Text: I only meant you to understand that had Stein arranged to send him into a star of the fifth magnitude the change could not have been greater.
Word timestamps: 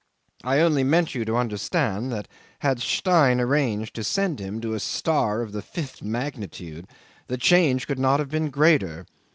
I 0.43 0.61
only 0.61 0.83
meant 0.83 1.13
you 1.13 1.25
to 1.25 1.37
understand 1.37 2.11
that 2.11 2.27
had 2.61 2.81
Stein 2.81 3.39
arranged 3.39 3.93
to 3.93 4.03
send 4.03 4.39
him 4.39 4.55
into 4.55 4.73
a 4.73 4.79
star 4.79 5.41
of 5.43 5.51
the 5.51 5.61
fifth 5.61 6.01
magnitude 6.01 6.87
the 7.27 7.37
change 7.37 7.85
could 7.85 7.99
not 7.99 8.19
have 8.19 8.29
been 8.29 8.49
greater. 8.49 9.05